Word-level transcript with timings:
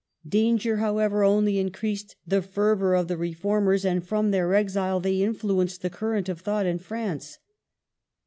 Danger, 0.27 0.77
however, 0.77 1.23
only 1.23 1.59
increased 1.59 2.15
the 2.25 2.41
fervor 2.41 2.95
of 2.95 3.07
the 3.07 3.17
Re 3.17 3.33
formers, 3.33 3.85
and 3.85 4.03
from 4.03 4.31
their 4.31 4.51
exile 4.55 4.99
they 4.99 5.21
influenced 5.21 5.83
the 5.83 5.91
current 5.91 6.27
of 6.27 6.41
thought 6.41 6.65
in 6.65 6.79
France. 6.79 7.37